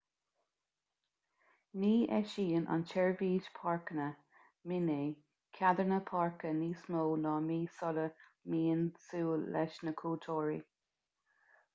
ní 1.81 1.91
eisíonn 2.19 2.63
an 2.75 2.85
tseirbhís 2.91 3.49
páirceanna 3.59 4.07
minae 4.71 5.05
ceadanna 5.59 5.99
páirce 6.13 6.55
níos 6.63 6.83
mó 6.95 7.03
ná 7.27 7.35
mí 7.49 7.59
sula 7.77 8.07
mbíonn 8.15 8.83
súil 9.05 9.47
leis 9.57 9.79
na 9.87 9.95
cuairteoirí 10.03 10.59